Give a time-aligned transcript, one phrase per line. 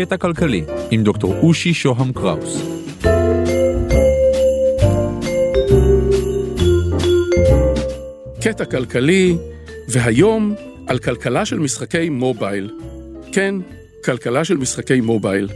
[0.00, 2.62] קטע כלכלי עם דוקטור אושי שוהם קראוס.
[8.40, 9.36] קטע כלכלי,
[9.88, 10.54] והיום
[10.86, 12.70] על כלכלה של משחקי מובייל.
[13.32, 13.54] כן,
[14.04, 15.48] כלכלה של משחקי מובייל.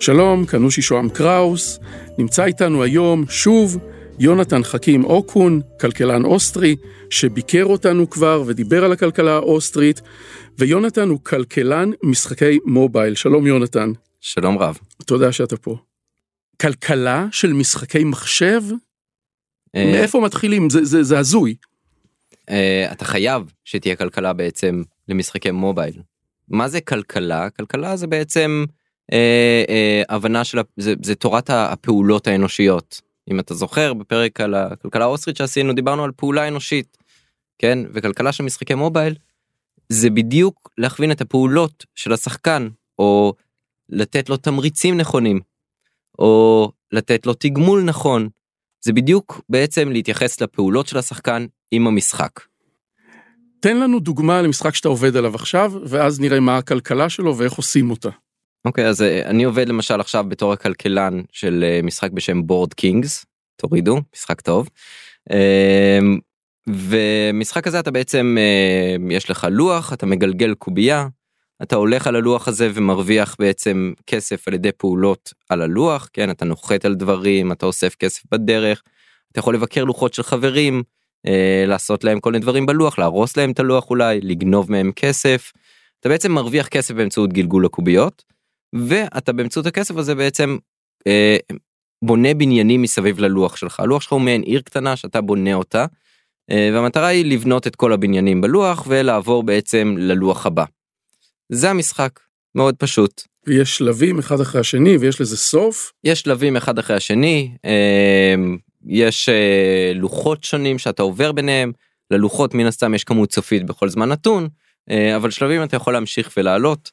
[0.00, 1.80] שלום, כאן אושי שוהם קראוס,
[2.18, 3.78] נמצא איתנו היום שוב
[4.20, 6.76] יונתן חכים אוקון, כלכלן אוסטרי,
[7.10, 10.00] שביקר אותנו כבר ודיבר על הכלכלה האוסטרית,
[10.58, 13.14] ויונתן הוא כלכלן משחקי מובייל.
[13.14, 13.92] שלום יונתן.
[14.20, 14.78] שלום רב.
[15.06, 15.76] תודה שאתה פה.
[16.60, 18.62] כלכלה של משחקי מחשב?
[19.74, 20.70] אה, מאיפה מתחילים?
[20.70, 21.54] זה, זה, זה הזוי.
[22.50, 26.02] אה, אתה חייב שתהיה כלכלה בעצם למשחקי מובייל.
[26.48, 27.50] מה זה כלכלה?
[27.50, 28.64] כלכלה זה בעצם
[29.12, 33.09] אה, אה, הבנה של, זה, זה תורת הפעולות האנושיות.
[33.30, 36.96] אם אתה זוכר בפרק על הכלכלה האוסטרית שעשינו דיברנו על פעולה אנושית.
[37.58, 39.14] כן וכלכלה של משחקי מובייל
[39.88, 43.34] זה בדיוק להכווין את הפעולות של השחקן או
[43.88, 45.40] לתת לו תמריצים נכונים
[46.18, 48.28] או לתת לו תגמול נכון.
[48.80, 52.40] זה בדיוק בעצם להתייחס לפעולות של השחקן עם המשחק.
[53.60, 57.90] תן לנו דוגמה למשחק שאתה עובד עליו עכשיו, ואז נראה מה הכלכלה שלו ואיך עושים
[57.90, 58.10] אותה.
[58.64, 63.26] אוקיי אז אה, אני עובד למשל עכשיו בתור הכלכלן של אה, משחק בשם בורד קינגס
[63.56, 64.68] תורידו משחק טוב.
[65.30, 66.18] אמ,
[66.68, 71.08] ומשחק הזה אתה בעצם אה, יש לך לוח אתה מגלגל קובייה
[71.62, 76.44] אתה הולך על הלוח הזה ומרוויח בעצם כסף על ידי פעולות על הלוח כן אתה
[76.44, 78.82] נוחת על דברים אתה אוסף כסף בדרך
[79.32, 80.82] אתה יכול לבקר לוחות של חברים
[81.66, 85.52] לעשות להם כל מיני דברים בלוח להרוס להם את הלוח אולי לגנוב מהם כסף.
[86.00, 88.29] אתה בעצם מרוויח כסף באמצעות גלגול הקוביות
[88.72, 90.56] ואתה באמצעות הכסף הזה בעצם
[91.06, 91.36] אה,
[92.04, 95.86] בונה בניינים מסביב ללוח שלך הלוח שלך הוא מעין עיר קטנה שאתה בונה אותה
[96.50, 100.64] אה, והמטרה היא לבנות את כל הבניינים בלוח ולעבור בעצם ללוח הבא.
[101.48, 102.20] זה המשחק
[102.54, 105.92] מאוד פשוט ויש שלבים אחד אחרי השני, ויש לזה סוף.
[106.04, 108.34] יש שלבים אחד אחרי השני אה,
[108.86, 111.72] יש אה, לוחות שונים שאתה עובר ביניהם
[112.10, 114.48] ללוחות מן הסתם יש כמות סופית בכל זמן נתון
[114.90, 116.90] אה, אבל שלבים אתה יכול להמשיך ולעלות.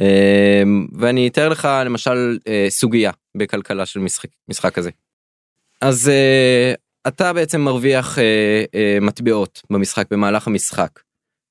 [0.00, 4.90] אה, ואני אתאר לך למשל אה, סוגיה בכלכלה של משחק משחק כזה.
[5.80, 6.72] אז אה,
[7.08, 11.00] אתה בעצם מרוויח אה, מטבעות במשחק במהלך המשחק.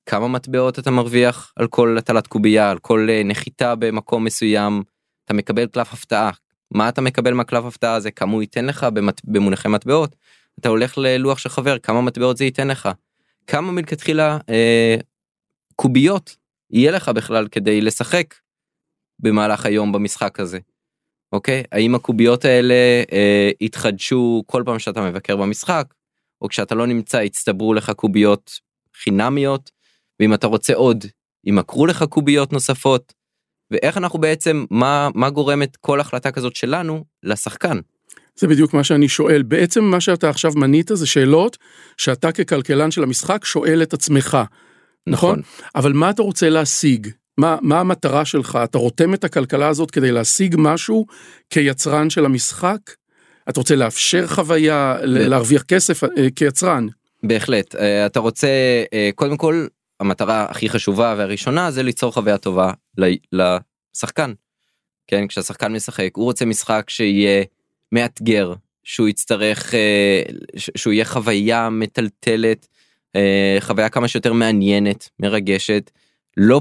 [0.06, 4.82] כמה מטבעות אתה מרוויח על כל הטלת קובייה על כל נחיתה במקום מסוים?
[5.24, 6.30] אתה מקבל קלף הפתעה.
[6.70, 8.10] מה אתה מקבל מהקלף הפתעה הזה?
[8.10, 9.20] כמה הוא ייתן לך במט...
[9.24, 10.16] במונחי מטבעות?
[10.60, 12.88] אתה הולך ללוח של חבר כמה מטבעות זה ייתן לך?
[13.46, 14.96] כמה מלכתחילה אה,
[15.76, 16.36] קוביות
[16.70, 18.34] יהיה לך בכלל כדי לשחק
[19.18, 20.58] במהלך היום במשחק הזה.
[21.32, 22.74] אוקיי האם הקוביות האלה
[23.12, 25.94] אה, יתחדשו כל פעם שאתה מבקר במשחק
[26.42, 28.50] או כשאתה לא נמצא יצטברו לך קוביות
[29.02, 29.70] חינמיות
[30.20, 31.04] ואם אתה רוצה עוד
[31.44, 33.12] ימכרו לך קוביות נוספות
[33.70, 37.80] ואיך אנחנו בעצם מה מה גורם את כל החלטה כזאת שלנו לשחקן.
[38.36, 39.42] זה בדיוק מה שאני שואל.
[39.42, 41.56] בעצם מה שאתה עכשיו מנית זה שאלות
[41.96, 44.38] שאתה ככלכלן של המשחק שואל את עצמך.
[45.10, 45.42] נכון?
[45.74, 47.08] אבל מה אתה רוצה להשיג?
[47.38, 48.58] מה, מה המטרה שלך?
[48.64, 51.06] אתה רותם את הכלכלה הזאת כדי להשיג משהו
[51.50, 52.78] כיצרן של המשחק?
[53.48, 56.86] אתה רוצה לאפשר חוויה, להרוויח כסף אה, כיצרן?
[57.22, 58.48] בהחלט אה, אתה רוצה
[58.92, 59.66] אה, קודם כל
[60.00, 62.72] המטרה הכי חשובה והראשונה זה ליצור חוויה טובה
[63.32, 64.32] לשחקן.
[65.06, 67.44] כן כשהשחקן משחק הוא רוצה משחק שיהיה
[67.92, 68.54] מאתגר
[68.84, 69.74] שהוא יצטרך
[70.56, 72.66] שהוא יהיה חוויה מטלטלת
[73.60, 75.90] חוויה כמה שיותר מעניינת מרגשת
[76.36, 76.60] לא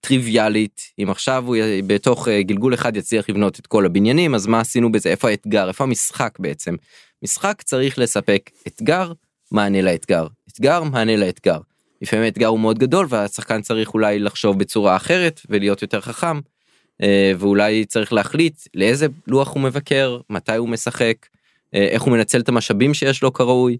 [0.00, 0.82] טריוויאלית.
[1.02, 1.56] אם עכשיו הוא
[1.86, 5.08] בתוך אה, גלגול אחד יצליח לבנות את כל הבניינים אז מה עשינו בזה?
[5.08, 5.68] איפה האתגר?
[5.68, 6.74] איפה המשחק בעצם?
[7.22, 9.12] משחק צריך לספק אתגר
[9.52, 10.26] מענה לאתגר.
[10.52, 11.58] אתגר מענה לאתגר.
[12.02, 16.40] לפעמים האתגר הוא מאוד גדול והשחקן צריך אולי לחשוב בצורה אחרת ולהיות יותר חכם
[17.02, 21.26] אה, ואולי צריך להחליט לאיזה לוח הוא מבקר מתי הוא משחק
[21.74, 23.78] אה, איך הוא מנצל את המשאבים שיש לו כראוי.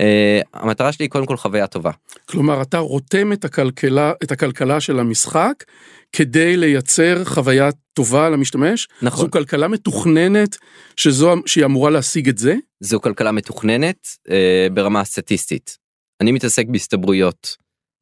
[0.00, 1.90] אה, המטרה שלי היא קודם כל חוויה טובה.
[2.26, 5.64] כלומר, אתה רותם את הכלכלה, את הכלכלה של המשחק
[6.12, 8.88] כדי לייצר חוויה טובה למשתמש.
[9.02, 9.24] נכון.
[9.24, 10.56] זו כלכלה מתוכננת
[10.96, 12.54] שזו, שהיא אמורה להשיג את זה.
[12.80, 15.78] זו כלכלה מתוכננת אה, ברמה סטטיסטית.
[16.20, 17.56] אני מתעסק בהסתברויות.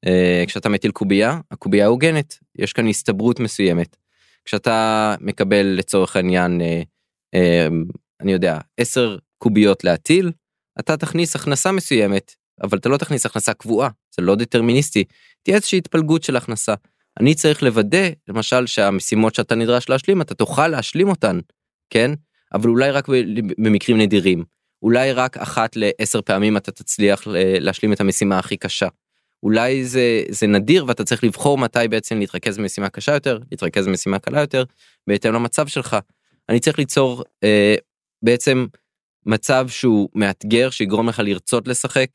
[0.07, 3.97] אה, כשאתה מטיל קובייה, הקובייה הוגנת, יש כאן הסתברות מסוימת.
[4.45, 6.83] כשאתה מקבל לצורך העניין, אה,
[7.35, 7.69] אה,
[8.21, 10.33] אני יודע, 10 קוביות להטיל,
[10.81, 15.05] אתה תכניס הכנסה מסוימת, אבל אתה לא תכניס הכנסה קבועה, זה לא דטרמיניסטי,
[15.43, 16.75] תהיה איזושהי התפלגות של הכנסה.
[17.21, 21.39] אני צריך לוודא, למשל, שהמשימות שאתה נדרש להשלים, אתה תוכל להשלים אותן,
[21.91, 22.11] כן?
[22.55, 23.09] אבל אולי רק
[23.59, 24.45] במקרים נדירים.
[24.83, 28.89] אולי רק אחת לעשר פעמים אתה תצליח ל- להשלים את המשימה הכי קשה.
[29.43, 34.19] אולי זה זה נדיר ואתה צריך לבחור מתי בעצם להתרכז במשימה קשה יותר להתרכז במשימה
[34.19, 34.65] קלה יותר
[35.07, 35.97] בהתאם למצב שלך.
[36.49, 37.75] אני צריך ליצור אה,
[38.23, 38.67] בעצם
[39.27, 42.09] מצב שהוא מאתגר שיגרום לך לרצות לשחק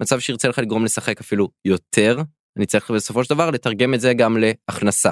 [0.00, 2.22] מצב שירצה לך לגרום לשחק אפילו יותר
[2.56, 5.10] אני צריך בסופו של דבר לתרגם את זה גם להכנסה.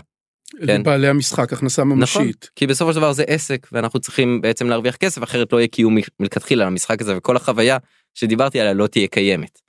[0.66, 0.80] כן.
[0.80, 2.16] לבעלי המשחק הכנסה ממשית.
[2.16, 5.68] נכון, כי בסופו של דבר זה עסק ואנחנו צריכים בעצם להרוויח כסף אחרת לא יהיה
[5.68, 7.78] קיום מלכתחילה למשחק הזה וכל החוויה
[8.14, 9.60] שדיברתי עליה לא תהיה קיימת.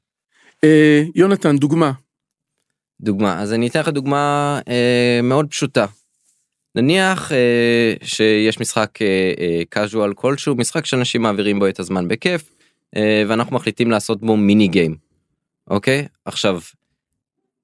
[0.64, 1.92] אה, יונתן דוגמה.
[3.02, 5.86] דוגמה אז אני אתן לך דוגמה אה, מאוד פשוטה.
[6.82, 12.52] נניח אה, שיש משחק אה, אה, casual כלשהו משחק שאנשים מעבירים בו את הזמן בכיף
[12.96, 14.96] אה, ואנחנו מחליטים לעשות בו מיני גיים.
[15.70, 16.62] אוקיי עכשיו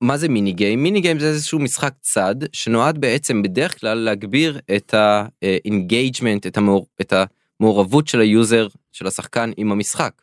[0.01, 0.83] מה זה מיני גיים?
[0.83, 6.87] מיני גיים זה איזשהו משחק צד שנועד בעצם בדרך כלל להגביר את ה-engagement, את, המעור,
[7.01, 7.13] את
[7.59, 10.21] המעורבות של היוזר, של השחקן עם המשחק,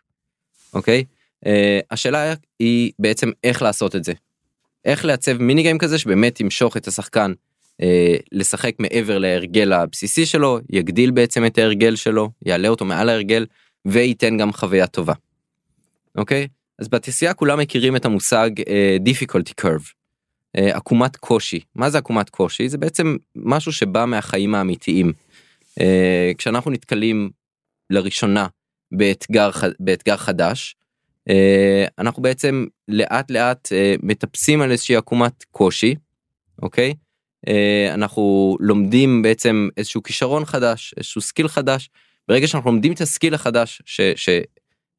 [0.74, 1.04] אוקיי?
[1.44, 1.48] Uh,
[1.90, 4.12] השאלה היא בעצם איך לעשות את זה.
[4.84, 7.32] איך לעצב mini game כזה שבאמת ימשוך את השחקן
[8.32, 13.46] לשחק מעבר להרגל הבסיסי שלו, יגדיל בעצם את ההרגל שלו, יעלה אותו מעל ההרגל
[13.84, 15.12] וייתן גם חוויה טובה.
[16.17, 16.49] אוקיי?
[16.79, 18.64] אז בתעשייה כולם מכירים את המושג uh,
[19.08, 19.87] difficulty curve,
[20.56, 21.61] uh, עקומת קושי.
[21.75, 22.69] מה זה עקומת קושי?
[22.69, 25.12] זה בעצם משהו שבא מהחיים האמיתיים.
[25.81, 25.82] Uh,
[26.38, 27.31] כשאנחנו נתקלים
[27.90, 28.46] לראשונה
[28.93, 29.50] באתגר,
[29.81, 30.76] באתגר חדש,
[31.29, 31.32] uh,
[31.99, 35.94] אנחנו בעצם לאט לאט uh, מטפסים על איזושהי עקומת קושי,
[36.62, 36.90] אוקיי?
[36.90, 37.11] Uh,
[37.94, 41.90] אנחנו לומדים בעצם איזשהו כישרון חדש, איזשהו skill חדש.
[42.28, 44.28] ברגע שאנחנו לומדים את ה skill החדש ש, ש,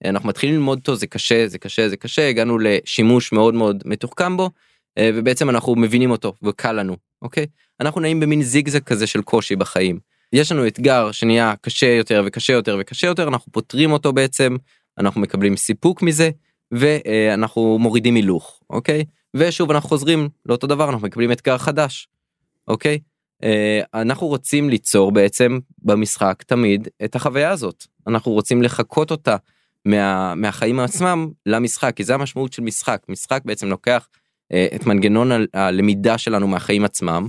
[0.05, 4.37] אנחנו מתחילים ללמוד אותו זה קשה זה קשה זה קשה הגענו לשימוש מאוד מאוד מתוחכם
[4.37, 4.49] בו
[4.97, 7.45] אה, ובעצם אנחנו מבינים אותו וקל לנו אוקיי
[7.79, 9.99] אנחנו נעים במין זיגזג כזה של קושי בחיים.
[10.33, 14.55] יש לנו אתגר שנהיה קשה יותר וקשה יותר וקשה יותר אנחנו פותרים אותו בעצם
[14.97, 16.29] אנחנו מקבלים סיפוק מזה
[16.71, 22.07] ואנחנו מורידים הילוך אוקיי ושוב אנחנו חוזרים לאותו דבר אנחנו מקבלים אתגר חדש
[22.67, 22.99] אוקיי
[23.43, 29.35] אה, אנחנו רוצים ליצור בעצם במשחק תמיד את החוויה הזאת אנחנו רוצים לחקות אותה
[29.85, 34.07] מה, מהחיים עצמם למשחק כי זה המשמעות של משחק משחק בעצם לוקח
[34.53, 37.27] אה, את מנגנון הלמידה שלנו מהחיים עצמם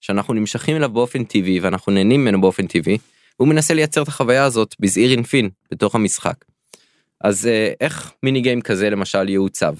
[0.00, 2.98] שאנחנו נמשכים אליו באופן טבעי ואנחנו נהנים ממנו באופן טבעי
[3.36, 6.44] הוא מנסה לייצר את החוויה הזאת בזעיר אינפין בתוך המשחק.
[7.20, 9.74] אז אה, איך מיני גיים כזה למשל יעוצב.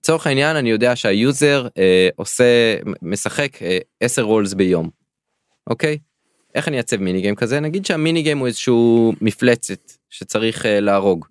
[0.00, 4.90] לצורך העניין אני יודע שהיוזר אה, עושה משחק אה, 10 רולס ביום.
[5.66, 5.98] אוקיי?
[6.54, 7.60] איך אני אעצב מיני גיים כזה?
[7.60, 11.26] נגיד שהמיני גיים הוא איזשהו מפלצת שצריך uh, להרוג.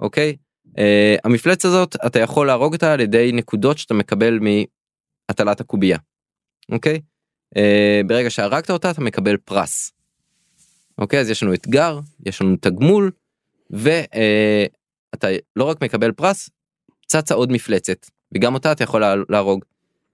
[0.00, 0.36] אוקיי?
[0.66, 0.80] uh,
[1.24, 5.98] המפלצת הזאת אתה יכול להרוג אותה על ידי נקודות שאתה מקבל מהטלת הקובייה.
[6.72, 7.00] אוקיי?
[7.54, 7.58] uh,
[8.06, 9.92] ברגע שהרגת אותה אתה מקבל פרס.
[10.98, 11.20] אוקיי?
[11.20, 13.10] אז יש לנו אתגר יש לנו תגמול
[13.70, 16.50] ואתה uh, לא רק מקבל פרס
[17.16, 19.64] צצה עוד מפלצת וגם אותה אתה יכול להרוג.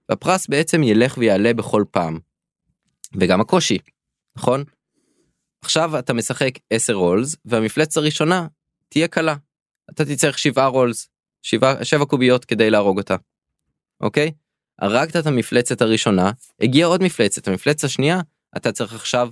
[0.09, 2.19] הפרס בעצם ילך ויעלה בכל פעם.
[3.19, 3.77] וגם הקושי
[4.35, 4.63] נכון?
[5.61, 8.47] עכשיו אתה משחק 10 רולס והמפלצת הראשונה
[8.89, 9.35] תהיה קלה.
[9.91, 11.09] אתה תצטרך 7 רולס,
[11.41, 13.15] 7, 7 קוביות כדי להרוג אותה.
[14.01, 14.31] אוקיי?
[14.79, 16.31] הרגת את המפלצת הראשונה,
[16.61, 18.21] הגיעה עוד מפלצת, המפלצת השנייה,
[18.57, 19.31] אתה צריך עכשיו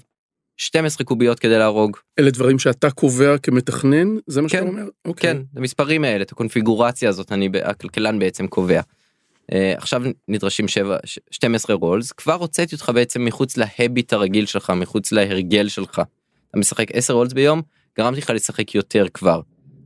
[0.60, 1.98] 12 קוביות כדי להרוג.
[2.20, 4.08] אלה דברים שאתה קובע כמתכנן?
[4.28, 4.84] זה מה כן, שאתה אומר?
[5.06, 5.34] אוקיי.
[5.34, 8.82] כן, המספרים האלה, את הקונפיגורציה הזאת, אני, הכלכלן בעצם קובע.
[8.82, 10.98] Uh, עכשיו נדרשים 7,
[11.32, 16.02] 12 רולס, כבר הוצאתי אותך בעצם מחוץ להביט הרגיל שלך, מחוץ להרגל שלך.
[16.50, 17.62] אתה משחק 10 רולס ביום,
[17.98, 19.42] גרמתי לך לשחק יותר כבר.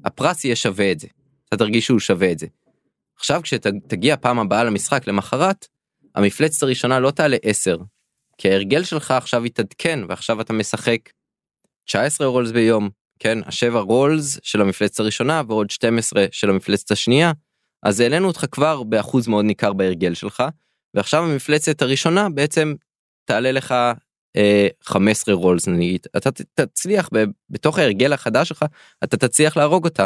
[0.05, 1.07] הפרס יהיה שווה את זה.
[1.47, 2.47] אתה תרגיש שהוא שווה את זה.
[3.17, 5.67] עכשיו כשתגיע פעם הבאה למשחק למחרת,
[6.15, 7.77] המפלצת הראשונה לא תעלה 10.
[8.37, 10.99] כי ההרגל שלך עכשיו יתעדכן ועכשיו אתה משחק
[11.85, 13.39] 19 רולס ביום, כן?
[13.45, 17.31] השבע רולס של המפלצת הראשונה ועוד 12 של המפלצת השנייה.
[17.83, 20.43] אז העלינו אותך כבר באחוז מאוד ניכר בהרגל שלך,
[20.93, 22.73] ועכשיו המפלצת הראשונה בעצם
[23.25, 23.75] תעלה לך
[24.35, 28.65] אה, 15 רולס נגיד, אתה תצליח ב, בתוך ההרגל החדש שלך,
[29.03, 30.05] אתה תצליח להרוג אותה.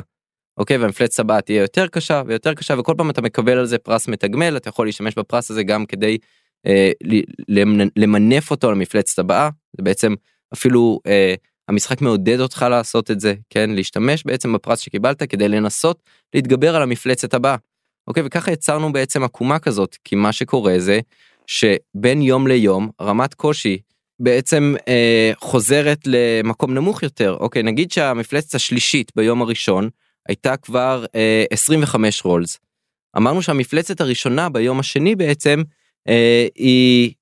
[0.58, 4.08] אוקיי, והמפלצת הבאה תהיה יותר קשה ויותר קשה וכל פעם אתה מקבל על זה פרס
[4.08, 6.18] מתגמל, אתה יכול להשתמש בפרס הזה גם כדי
[6.66, 6.92] אה,
[7.98, 10.14] למנף אותו למפלצת הבאה, זה בעצם
[10.54, 11.36] אפילו אה,
[11.70, 16.82] המשחק מעודד אותך לעשות את זה, כן, להשתמש בעצם בפרס שקיבלת כדי לנסות להתגבר על
[16.82, 17.56] המפלצת הבאה.
[18.08, 21.00] אוקיי, וככה יצרנו בעצם עקומה כזאת, כי מה שקורה זה
[21.48, 23.78] שבין יום ליום רמת קושי
[24.20, 27.38] בעצם אה, חוזרת למקום נמוך יותר.
[27.40, 29.90] אוקיי, נגיד שהמפלצת השלישית ביום הראשון
[30.28, 32.60] הייתה כבר אה, 25 רולס.
[33.18, 35.62] אמרנו שהמפלצת הראשונה ביום השני בעצם
[36.10, 37.14] אה, היא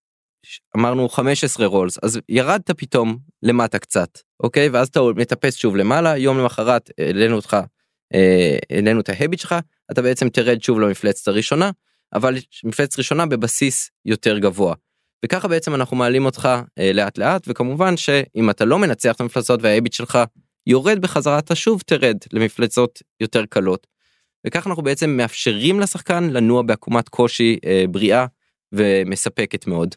[0.77, 4.09] אמרנו 15 רולס אז ירדת פתאום למטה קצת
[4.43, 7.57] אוקיי ואז אתה מטפס שוב למעלה יום למחרת העלינו אותך
[8.71, 9.55] העלינו את ההביט שלך
[9.91, 11.71] אתה בעצם תרד שוב למפלצת הראשונה
[12.13, 14.75] אבל מפלצת ראשונה בבסיס יותר גבוה.
[15.25, 16.49] וככה בעצם אנחנו מעלים אותך
[16.79, 20.19] אה, לאט לאט וכמובן שאם אתה לא מנצח את המפלצות וההביט שלך
[20.67, 23.87] יורד בחזרה אתה שוב תרד למפלצות יותר קלות.
[24.47, 28.25] וכך אנחנו בעצם מאפשרים לשחקן לנוע בעקומת קושי אה, בריאה
[28.75, 29.95] ומספקת מאוד.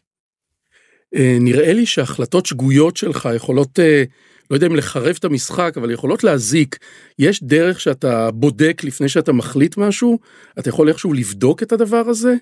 [1.15, 4.03] אה, נראה לי שהחלטות שגויות שלך יכולות, אה,
[4.51, 6.77] לא יודע אם לחרב את המשחק, אבל יכולות להזיק.
[7.19, 10.19] יש דרך שאתה בודק לפני שאתה מחליט משהו?
[10.59, 12.33] אתה יכול איכשהו לבדוק את הדבר הזה?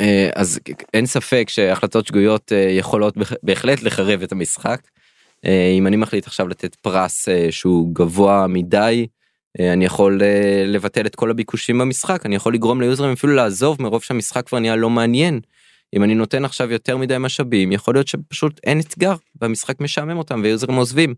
[0.00, 0.60] אה, אז
[0.94, 4.80] אין ספק שהחלטות שגויות יכולות בהחלט לחרב את המשחק.
[5.78, 9.06] אם אני מחליט עכשיו לתת פרס שהוא גבוה מדי,
[9.60, 10.20] אני יכול
[10.66, 14.76] לבטל את כל הביקושים במשחק, אני יכול לגרום ליוזרים אפילו לעזוב מרוב שהמשחק כבר נהיה
[14.76, 15.40] לא מעניין.
[15.96, 20.40] אם אני נותן עכשיו יותר מדי משאבים, יכול להיות שפשוט אין אתגר והמשחק משעמם אותם
[20.44, 21.14] ויוזרים עוזבים.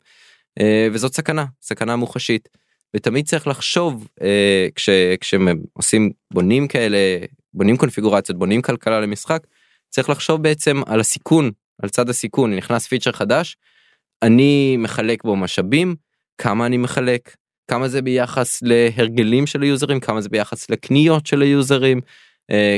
[0.92, 2.48] וזאת סכנה, סכנה מוחשית.
[2.96, 4.08] ותמיד צריך לחשוב
[4.74, 4.88] כש,
[5.20, 6.98] כשעושים בונים כאלה
[7.54, 9.46] בונים קונפיגורציות בונים כלכלה למשחק
[9.88, 11.50] צריך לחשוב בעצם על הסיכון
[11.82, 13.56] על צד הסיכון נכנס פיצ'ר חדש
[14.22, 15.94] אני מחלק בו משאבים
[16.38, 17.36] כמה אני מחלק
[17.68, 22.02] כמה זה ביחס להרגלים של היוזרים כמה זה ביחס לקניות של היוזרים אה,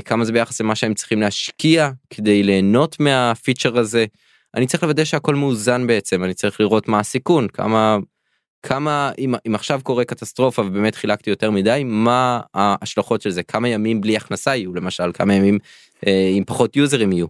[0.05, 4.05] כמה זה ביחס למה שהם צריכים להשקיע כדי ליהנות מהפיצ'ר הזה.
[4.55, 7.99] אני צריך לוודא שהכל מאוזן בעצם אני צריך לראות מה הסיכון כמה
[8.63, 13.69] כמה אם, אם עכשיו קורה קטסטרופה ובאמת חילקתי יותר מדי מה ההשלכות של זה כמה
[13.69, 15.59] ימים בלי הכנסה יהיו למשל כמה ימים
[16.07, 17.27] אה, עם פחות יוזרים יהיו.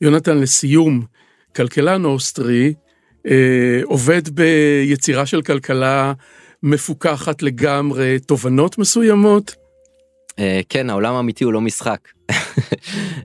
[0.00, 1.04] יונתן לסיום
[1.56, 2.74] כלכלן אוסטרי
[3.26, 6.12] אה, עובד ביצירה של כלכלה
[6.62, 9.61] מפוקחת לגמרי תובנות מסוימות.
[10.38, 12.08] אה, כן העולם האמיתי הוא לא משחק.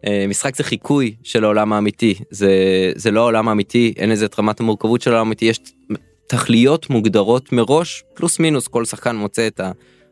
[0.07, 2.15] אה, משחק זה חיקוי של העולם האמיתי.
[2.29, 2.51] זה
[2.95, 5.45] זה לא העולם האמיתי אין איזה את רמת המורכבות של העולם האמיתי.
[5.45, 5.59] יש
[6.27, 9.61] תכליות מוגדרות מראש פלוס מינוס כל שחקן מוצא את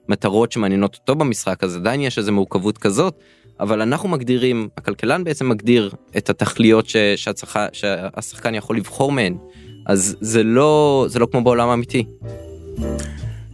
[0.10, 3.16] המטרות שמעניינות אותו במשחק אז עדיין יש איזה מורכבות כזאת
[3.60, 9.38] אבל אנחנו מגדירים הכלכלן בעצם מגדיר את התכליות ש, שהצח, שהשחקן יכול לבחור מהן.
[9.86, 12.06] אז זה לא זה לא כמו בעולם האמיתי.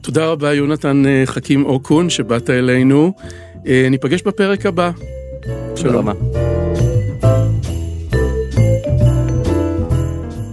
[0.02, 3.14] תודה רבה יונתן אה, חכים אוקון שבאת אלינו
[3.68, 4.92] אה, ניפגש בפרק הבא.
[5.76, 6.08] שלום.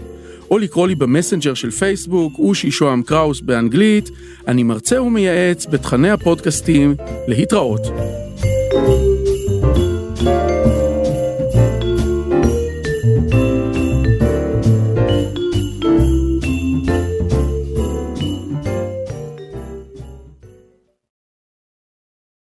[0.51, 4.09] או לקרוא לי במסנג'ר של פייסבוק, אושי שוהם קראוס באנגלית,
[4.47, 6.95] אני מרצה ומייעץ בתכני הפודקאסטים,
[7.27, 7.81] להתראות.